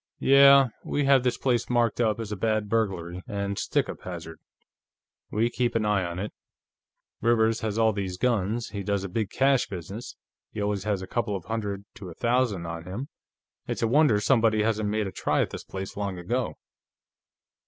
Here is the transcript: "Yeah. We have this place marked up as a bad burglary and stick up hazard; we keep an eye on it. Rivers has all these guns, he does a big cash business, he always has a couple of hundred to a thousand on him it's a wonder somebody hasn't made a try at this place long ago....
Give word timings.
"Yeah. 0.17 0.69
We 0.83 1.05
have 1.05 1.21
this 1.21 1.37
place 1.37 1.69
marked 1.69 2.01
up 2.01 2.19
as 2.19 2.31
a 2.31 2.35
bad 2.35 2.67
burglary 2.67 3.21
and 3.27 3.59
stick 3.59 3.87
up 3.87 4.01
hazard; 4.01 4.39
we 5.29 5.47
keep 5.51 5.75
an 5.75 5.85
eye 5.85 6.03
on 6.03 6.17
it. 6.17 6.33
Rivers 7.21 7.59
has 7.59 7.77
all 7.77 7.93
these 7.93 8.17
guns, 8.17 8.69
he 8.69 8.81
does 8.81 9.03
a 9.03 9.07
big 9.07 9.29
cash 9.29 9.67
business, 9.67 10.15
he 10.51 10.59
always 10.59 10.85
has 10.85 11.03
a 11.03 11.07
couple 11.07 11.35
of 11.35 11.45
hundred 11.45 11.85
to 11.93 12.09
a 12.09 12.15
thousand 12.15 12.65
on 12.65 12.85
him 12.85 13.09
it's 13.67 13.83
a 13.83 13.87
wonder 13.87 14.19
somebody 14.19 14.63
hasn't 14.63 14.89
made 14.89 15.05
a 15.05 15.11
try 15.11 15.39
at 15.43 15.51
this 15.51 15.63
place 15.63 15.95
long 15.95 16.17
ago.... 16.17 16.55